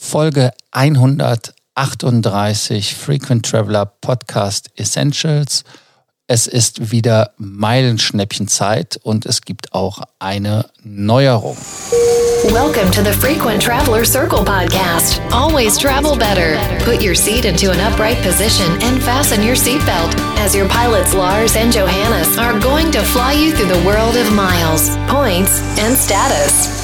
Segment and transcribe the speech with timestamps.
[0.00, 5.64] Folge 138 Frequent Traveler Podcast Essentials.
[6.28, 11.56] Es ist wieder Meilenschnäppchenzeit und es gibt auch eine Neuerung.
[12.52, 15.20] Welcome to the Frequent Traveler Circle podcast.
[15.32, 16.56] Always travel better.
[16.84, 21.56] Put your seat into an upright position and fasten your seatbelt as your pilots Lars
[21.56, 26.77] and Johannes are going to fly you through the world of miles, points, and status.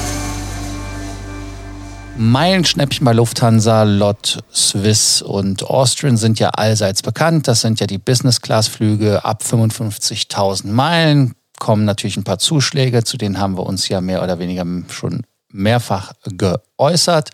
[2.17, 7.47] Meilenschnäppchen bei Lufthansa, LOT, Swiss und Austrian sind ja allseits bekannt.
[7.47, 11.35] Das sind ja die Business-Class-Flüge ab 55.000 Meilen.
[11.59, 15.23] Kommen natürlich ein paar Zuschläge, zu denen haben wir uns ja mehr oder weniger schon
[15.51, 17.31] mehrfach geäußert.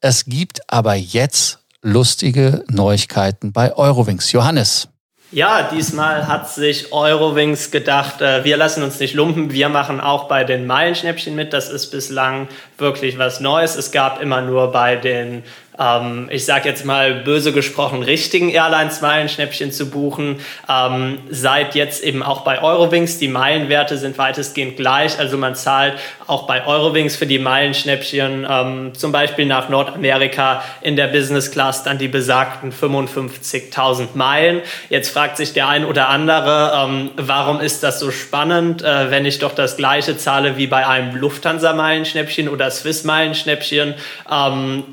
[0.00, 4.32] Es gibt aber jetzt lustige Neuigkeiten bei Eurowings.
[4.32, 4.88] Johannes.
[5.30, 10.26] Ja, diesmal hat sich Eurowings gedacht, äh, wir lassen uns nicht lumpen, wir machen auch
[10.26, 11.52] bei den Meilenschnäppchen mit.
[11.52, 13.76] Das ist bislang wirklich was Neues.
[13.76, 15.42] Es gab immer nur bei den
[15.78, 20.40] ähm, ich sage jetzt mal böse gesprochen, richtigen Airlines-Meilenschnäppchen zu buchen.
[20.68, 25.18] Ähm, seit jetzt eben auch bei Eurowings, die Meilenwerte sind weitestgehend gleich.
[25.18, 25.94] Also man zahlt
[26.26, 31.84] auch bei Eurowings für die Meilenschnäppchen ähm, zum Beispiel nach Nordamerika in der Business Class
[31.84, 34.60] dann die besagten 55.000 Meilen.
[34.90, 39.24] Jetzt fragt sich der ein oder andere, ähm, warum ist das so spannend, äh, wenn
[39.24, 43.94] ich doch das gleiche zahle wie bei einem Lufthansa-Meilenschnäppchen oder Swiss-Meilenschnäppchen.
[44.30, 44.84] Ähm,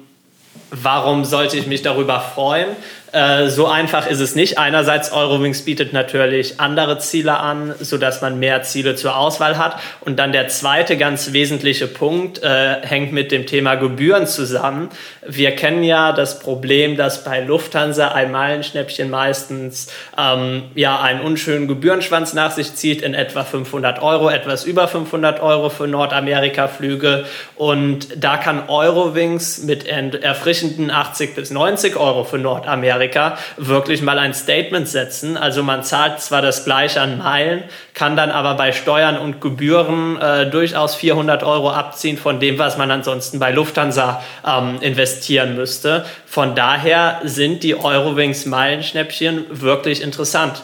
[0.83, 2.75] warum sollte ich mich darüber freuen?
[3.15, 4.57] Äh, so einfach ist es nicht.
[4.57, 9.79] Einerseits Eurowings bietet natürlich andere Ziele an, sodass man mehr Ziele zur Auswahl hat.
[10.01, 14.89] Und dann der zweite ganz wesentliche Punkt äh, hängt mit dem Thema Gebühren zusammen.
[15.25, 21.69] Wir kennen ja das Problem, dass bei Lufthansa ein Meilenschnäppchen meistens ähm, ja einen unschönen
[21.69, 27.23] Gebührenschwanz nach sich zieht in etwa 500 Euro, etwas über 500 Euro für Nordamerika-Flüge.
[27.55, 34.17] Und da kann Eurowings mit erfrischenden 80 bis 90 Euro für Nordamerika Amerika wirklich mal
[34.19, 35.37] ein Statement setzen.
[35.37, 37.63] Also man zahlt zwar das gleiche an Meilen,
[37.93, 42.77] kann dann aber bei Steuern und Gebühren äh, durchaus 400 Euro abziehen von dem, was
[42.77, 46.05] man ansonsten bei Lufthansa ähm, investieren müsste.
[46.25, 50.61] Von daher sind die Eurowings Meilenschnäppchen wirklich interessant.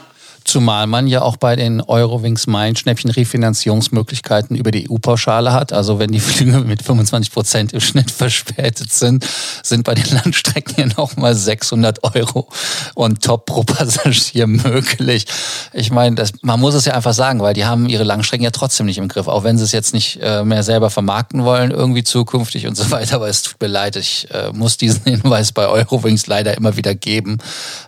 [0.52, 5.72] Zumal man ja auch bei den Eurowings Meilenschnäppchen Refinanzierungsmöglichkeiten über die EU-Pauschale hat.
[5.72, 9.26] Also wenn die Flüge mit 25 Prozent im Schnitt verspätet sind,
[9.64, 12.50] sind bei den Landstrecken ja nochmal 600 Euro
[12.96, 15.26] und top pro Passagier möglich.
[15.72, 18.52] Ich meine, das, man muss es ja einfach sagen, weil die haben ihre Langstrecken ja
[18.52, 21.72] trotzdem nicht im Griff, auch wenn sie es jetzt nicht äh, mehr selber vermarkten wollen,
[21.72, 23.16] irgendwie zukünftig und so weiter.
[23.16, 26.94] Aber es tut mir leid, ich äh, muss diesen Hinweis bei Eurowings leider immer wieder
[26.94, 27.38] geben,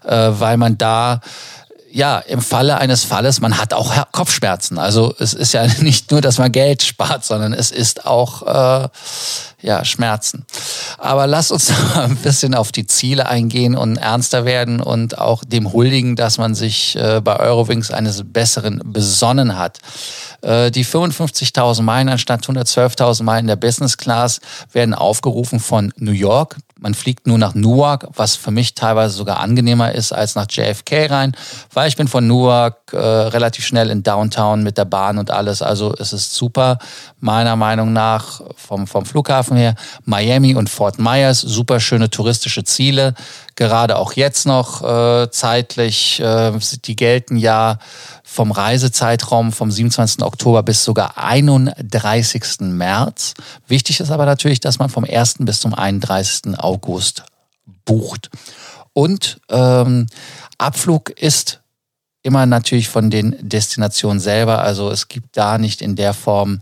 [0.05, 1.19] äh, weil man da
[1.95, 4.79] ja, im Falle eines Falles, man hat auch Kopfschmerzen.
[4.79, 8.41] Also es ist ja nicht nur, dass man Geld spart, sondern es ist auch
[8.83, 8.89] äh,
[9.61, 10.43] ja, Schmerzen.
[10.97, 15.43] Aber lass uns mal ein bisschen auf die Ziele eingehen und ernster werden und auch
[15.45, 19.77] dem huldigen, dass man sich äh, bei Eurowings eines Besseren besonnen hat.
[20.41, 24.39] Äh, die 55.000 Meilen anstatt 112.000 Meilen der Business Class
[24.71, 26.57] werden aufgerufen von New York.
[26.83, 31.09] Man fliegt nur nach Newark, was für mich teilweise sogar angenehmer ist als nach JFK
[31.09, 31.31] rein,
[31.73, 35.61] weil ich bin von Newark äh, relativ schnell in Downtown mit der Bahn und alles.
[35.61, 36.79] Also es ist super,
[37.21, 39.75] meiner Meinung nach, vom, vom Flughafen her.
[40.03, 43.13] Miami und Fort Myers, super schöne touristische Ziele.
[43.55, 46.51] Gerade auch jetzt noch äh, zeitlich, äh,
[46.85, 47.77] die gelten ja
[48.23, 50.23] vom Reisezeitraum vom 27.
[50.23, 52.61] Oktober bis sogar 31.
[52.61, 53.35] März.
[53.67, 55.35] Wichtig ist aber natürlich, dass man vom 1.
[55.39, 56.57] bis zum 31.
[56.57, 57.23] August
[57.85, 58.31] bucht.
[58.93, 60.07] Und ähm,
[60.57, 61.61] Abflug ist
[62.23, 64.63] immer natürlich von den Destinationen selber.
[64.63, 66.61] Also es gibt da nicht in der Form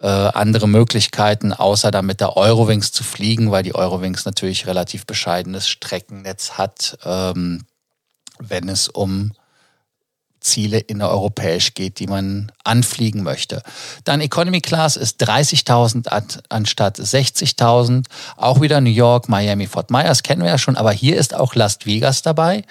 [0.00, 5.68] äh, andere Möglichkeiten, außer damit der Eurowings zu fliegen, weil die Eurowings natürlich relativ bescheidenes
[5.68, 7.66] Streckennetz hat, ähm,
[8.38, 9.32] wenn es um
[10.40, 13.62] Ziele innereuropäisch geht, die man anfliegen möchte.
[14.04, 18.06] Dann Economy Class ist 30.000 anstatt 60.000.
[18.38, 21.54] Auch wieder New York, Miami, Fort Myers kennen wir ja schon, aber hier ist auch
[21.54, 22.64] Las Vegas dabei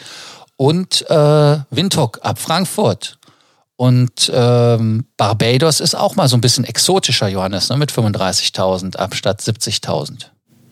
[0.57, 3.18] und äh, Windhoek ab Frankfurt.
[3.79, 9.15] Und ähm, Barbados ist auch mal so ein bisschen exotischer, Johannes, ne, mit 35.000 ab
[9.15, 10.25] statt 70.000.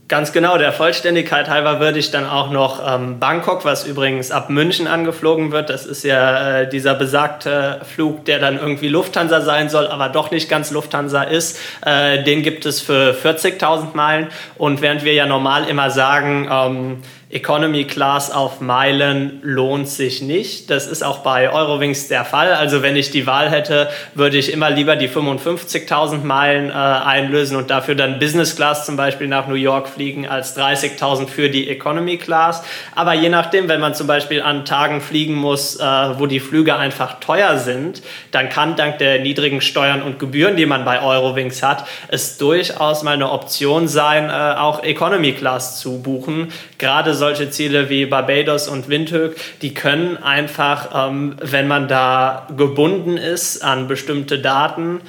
[0.09, 4.50] Ganz genau, der Vollständigkeit halber würde ich dann auch noch ähm, Bangkok, was übrigens ab
[4.50, 5.69] München angeflogen wird.
[5.69, 10.30] Das ist ja äh, dieser besagte Flug, der dann irgendwie Lufthansa sein soll, aber doch
[10.30, 11.59] nicht ganz Lufthansa ist.
[11.86, 14.27] Äh, den gibt es für 40.000 Meilen.
[14.57, 16.98] Und während wir ja normal immer sagen, ähm,
[17.30, 20.70] Economy Class auf Meilen lohnt sich nicht.
[20.70, 22.54] Das ist auch bei Eurowings der Fall.
[22.54, 27.58] Also wenn ich die Wahl hätte, würde ich immer lieber die 55.000 Meilen äh, einlösen
[27.58, 31.70] und dafür dann Business Class zum Beispiel nach New York fliegen als 30.000 für die
[31.70, 32.64] Economy Class.
[32.96, 36.78] Aber je nachdem, wenn man zum Beispiel an Tagen fliegen muss, äh, wo die Flüge
[36.78, 41.62] einfach teuer sind, dann kann dank der niedrigen Steuern und Gebühren, die man bei Eurowings
[41.62, 46.54] hat, es durchaus mal eine Option sein, äh, auch Economy Class zu buchen.
[46.78, 53.18] Gerade solche Ziele wie Barbados und Windhoek, die können einfach, ähm, wenn man da gebunden
[53.18, 55.02] ist an bestimmte Daten,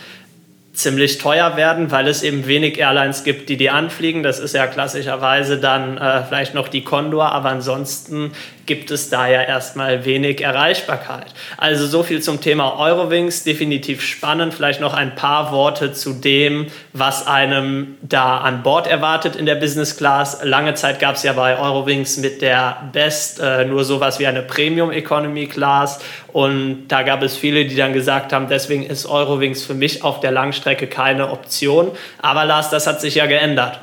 [0.78, 4.22] ziemlich teuer werden, weil es eben wenig Airlines gibt, die die anfliegen.
[4.22, 8.30] Das ist ja klassischerweise dann äh, vielleicht noch die Condor, aber ansonsten
[8.64, 11.34] gibt es da ja erstmal wenig Erreichbarkeit.
[11.56, 14.54] Also so viel zum Thema Eurowings, definitiv spannend.
[14.54, 16.66] Vielleicht noch ein paar Worte zu dem,
[16.98, 20.38] was einem da an Bord erwartet in der Business Class.
[20.42, 24.42] Lange Zeit gab es ja bei Eurowings mit der Best äh, nur sowas wie eine
[24.42, 26.00] Premium Economy Class
[26.32, 30.20] und da gab es viele, die dann gesagt haben, deswegen ist Eurowings für mich auf
[30.20, 31.90] der Langstrecke keine Option.
[32.20, 33.78] Aber Lars, das hat sich ja geändert.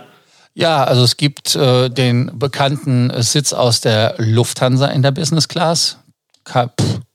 [0.53, 5.97] Ja, also es gibt äh, den bekannten Sitz aus der Lufthansa in der Business Class,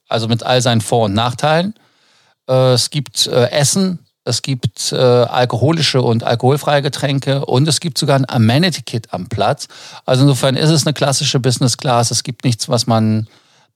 [0.08, 1.74] also mit all seinen Vor- und Nachteilen.
[2.48, 7.98] Äh, es gibt äh, Essen, es gibt äh, alkoholische und alkoholfreie Getränke und es gibt
[7.98, 9.66] sogar ein Amenity-Kit am Platz.
[10.04, 12.10] Also insofern ist es eine klassische Business Class.
[12.10, 13.28] Es gibt nichts, was man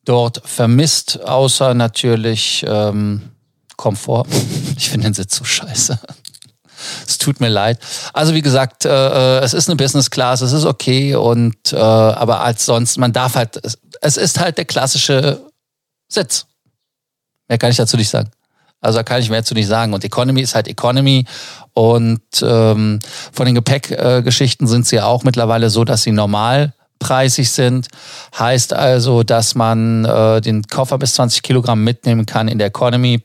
[0.04, 3.30] dort vermisst, außer natürlich ähm,
[3.76, 4.26] Komfort.
[4.76, 5.98] Ich finde den Sitz so scheiße.
[7.06, 7.78] Es tut mir leid.
[8.12, 11.76] Also wie gesagt, äh, äh, es ist eine Business Class, es ist okay und äh,
[11.76, 15.40] aber als sonst, man darf halt, es, es ist halt der klassische
[16.08, 16.44] Sitz.
[17.48, 18.30] Mehr kann ich dazu nicht sagen.
[18.84, 19.94] Also da kann ich mehr dazu nicht sagen.
[19.94, 21.24] Und Economy ist halt Economy.
[21.72, 22.98] Und ähm,
[23.32, 27.88] von den Gepäckgeschichten äh, sind sie auch mittlerweile so, dass sie normalpreisig sind.
[28.38, 33.22] Heißt also, dass man äh, den Koffer bis 20 Kilogramm mitnehmen kann in der Economy.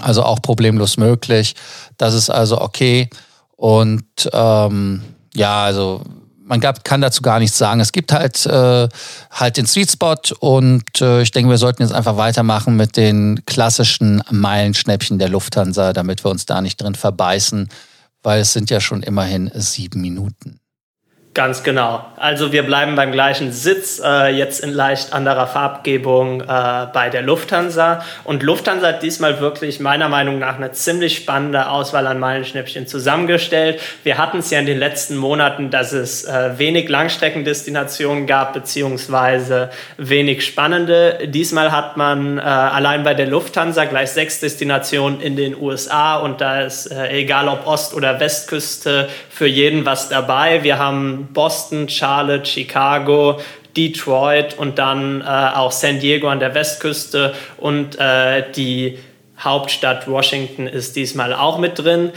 [0.00, 1.56] Also auch problemlos möglich.
[1.96, 3.10] Das ist also okay.
[3.56, 5.02] Und ähm,
[5.34, 6.02] ja, also
[6.48, 7.80] man gab, kann dazu gar nichts sagen.
[7.80, 8.88] Es gibt halt, äh,
[9.30, 13.42] halt den Sweet Spot und äh, ich denke, wir sollten jetzt einfach weitermachen mit den
[13.46, 17.68] klassischen Meilenschnäppchen der Lufthansa, damit wir uns da nicht drin verbeißen,
[18.22, 20.60] weil es sind ja schon immerhin sieben Minuten.
[21.38, 22.04] Ganz genau.
[22.16, 26.44] Also wir bleiben beim gleichen Sitz, äh, jetzt in leicht anderer Farbgebung äh,
[26.92, 28.04] bei der Lufthansa.
[28.24, 33.80] Und Lufthansa hat diesmal wirklich meiner Meinung nach eine ziemlich spannende Auswahl an Meilenschnäppchen zusammengestellt.
[34.02, 39.70] Wir hatten es ja in den letzten Monaten, dass es äh, wenig Langstreckendestinationen gab, beziehungsweise
[39.96, 41.20] wenig spannende.
[41.28, 46.40] Diesmal hat man äh, allein bei der Lufthansa gleich sechs Destinationen in den USA und
[46.40, 50.64] da ist äh, egal ob Ost- oder Westküste für jeden was dabei.
[50.64, 53.40] Wir haben Boston, Charlotte, Chicago,
[53.76, 58.98] Detroit und dann äh, auch San Diego an der Westküste und äh, die
[59.38, 62.10] Hauptstadt Washington ist diesmal auch mit drin.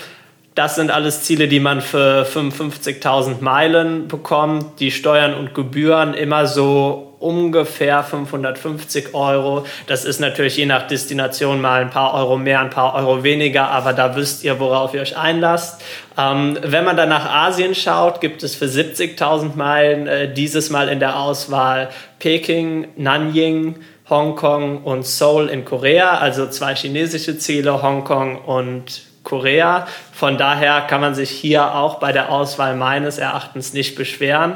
[0.56, 4.80] Das sind alles Ziele, die man für 55.000 Meilen bekommt.
[4.80, 9.66] Die Steuern und Gebühren immer so ungefähr 550 Euro.
[9.88, 13.70] Das ist natürlich je nach Destination mal ein paar Euro mehr, ein paar Euro weniger,
[13.70, 15.82] aber da wisst ihr, worauf ihr euch einlasst.
[16.18, 20.90] Ähm, wenn man dann nach Asien schaut, gibt es für 70.000 Meilen äh, dieses Mal
[20.90, 21.90] in der Auswahl
[22.20, 23.76] Peking, Nanjing,
[24.10, 29.88] Hongkong und Seoul in Korea, also zwei chinesische Ziele, Hongkong und Korea.
[30.12, 34.56] Von daher kann man sich hier auch bei der Auswahl meines Erachtens nicht beschweren.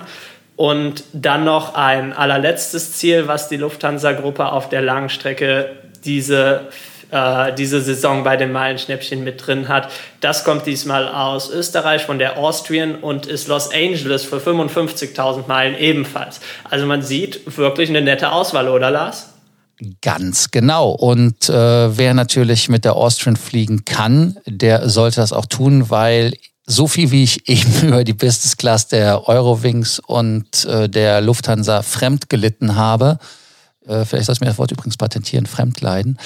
[0.55, 5.71] Und dann noch ein allerletztes Ziel, was die Lufthansa-Gruppe auf der Langstrecke
[6.05, 6.69] diese,
[7.11, 9.91] äh, diese Saison bei den Meilenschnäppchen mit drin hat.
[10.21, 15.77] Das kommt diesmal aus Österreich von der Austrian und ist Los Angeles für 55.000 Meilen
[15.77, 16.39] ebenfalls.
[16.69, 19.33] Also man sieht wirklich eine nette Auswahl, oder Lars?
[20.01, 20.91] Ganz genau.
[20.91, 26.33] Und äh, wer natürlich mit der Austrian fliegen kann, der sollte das auch tun, weil
[26.65, 31.81] so viel wie ich eben über die Business Class der Eurowings und äh, der Lufthansa
[31.81, 33.19] fremd gelitten habe,
[33.87, 36.17] äh, vielleicht soll ich mir das Wort übrigens patentieren, Fremdleiden,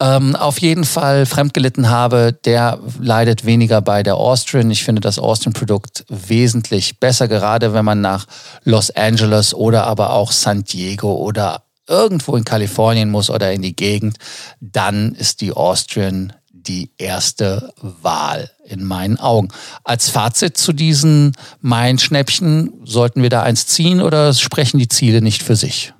[0.00, 4.70] ähm, auf jeden Fall fremdgelitten habe, der leidet weniger bei der Austrian.
[4.70, 8.26] Ich finde das Austrian-Produkt wesentlich besser, gerade wenn man nach
[8.64, 13.76] Los Angeles oder aber auch San Diego oder irgendwo in Kalifornien muss oder in die
[13.76, 14.18] Gegend,
[14.60, 16.32] dann ist die Austrian
[16.68, 19.48] die erste Wahl in meinen Augen.
[19.84, 25.42] Als Fazit zu diesen Meilenschnäppchen, sollten wir da eins ziehen oder sprechen die Ziele nicht
[25.42, 25.92] für sich?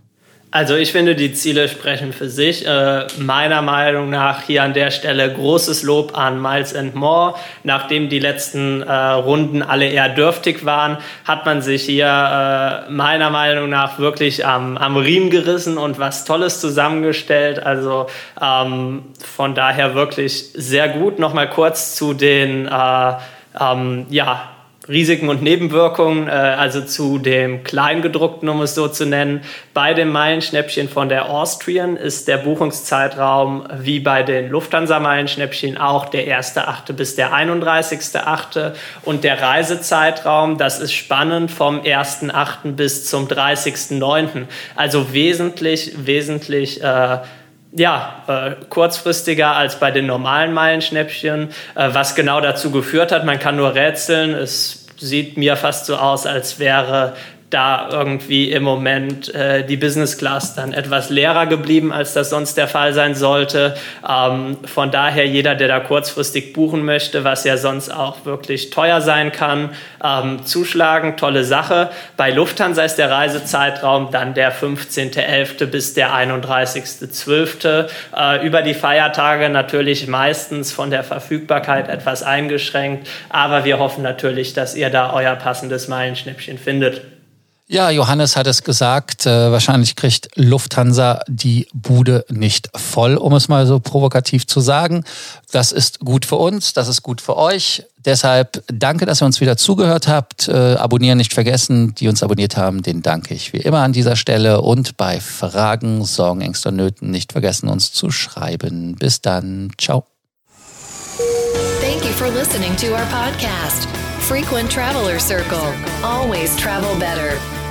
[0.57, 2.67] Also ich finde, die Ziele sprechen für sich.
[2.67, 7.35] Äh, meiner Meinung nach hier an der Stelle großes Lob an Miles and More.
[7.63, 10.97] Nachdem die letzten äh, Runden alle eher dürftig waren,
[11.27, 16.25] hat man sich hier äh, meiner Meinung nach wirklich am, am Riemen gerissen und was
[16.25, 17.59] Tolles zusammengestellt.
[17.59, 18.07] Also
[18.41, 21.19] ähm, von daher wirklich sehr gut.
[21.19, 23.13] Nochmal kurz zu den äh,
[23.61, 24.56] ähm, ja,
[24.89, 29.41] Risiken und Nebenwirkungen, äh, also zu dem Kleingedruckten, um es so zu nennen.
[29.75, 36.27] Bei dem Meilenschnäppchen von der Austrian ist der Buchungszeitraum wie bei den Lufthansa-Meilenschnäppchen auch der
[36.41, 36.93] 1.8.
[36.93, 38.73] bis der 31.8.
[39.03, 42.73] Und der Reisezeitraum, das ist spannend vom 1.8.
[42.73, 44.45] bis zum 30.9.
[44.77, 47.19] Also wesentlich, wesentlich äh,
[47.79, 51.51] ja, äh, kurzfristiger als bei den normalen Meilenschnäppchen.
[51.75, 54.35] Äh, was genau dazu geführt hat, man kann nur rätseln.
[54.35, 57.15] Es sieht mir fast so aus, als wäre
[57.51, 62.57] da irgendwie im Moment äh, die Business Class dann etwas leerer geblieben, als das sonst
[62.57, 63.77] der Fall sein sollte.
[64.09, 69.01] Ähm, von daher jeder, der da kurzfristig buchen möchte, was ja sonst auch wirklich teuer
[69.01, 69.71] sein kann,
[70.03, 71.91] ähm, zuschlagen, tolle Sache.
[72.17, 75.67] Bei Lufthansa ist der Reisezeitraum dann der 15.11.
[75.67, 77.87] bis der 31.12.
[78.17, 84.53] Äh, über die Feiertage natürlich meistens von der Verfügbarkeit etwas eingeschränkt, aber wir hoffen natürlich,
[84.53, 87.16] dass ihr da euer passendes Meilenschnäppchen findet.
[87.69, 93.49] Ja, Johannes hat es gesagt, äh, wahrscheinlich kriegt Lufthansa die Bude nicht voll, um es
[93.49, 95.03] mal so provokativ zu sagen.
[95.51, 97.83] Das ist gut für uns, das ist gut für euch.
[98.05, 100.47] Deshalb danke, dass ihr uns wieder zugehört habt.
[100.47, 104.15] Äh, abonnieren nicht vergessen, die uns abonniert haben, den danke ich wie immer an dieser
[104.15, 104.61] Stelle.
[104.61, 108.95] Und bei Fragen, Sorgen, Ängsten, Nöten nicht vergessen, uns zu schreiben.
[108.95, 110.07] Bis dann, ciao.
[111.81, 113.89] Thank you for listening to our podcast.
[114.21, 115.75] Frequent Traveler Circle.
[116.05, 117.37] Always travel better.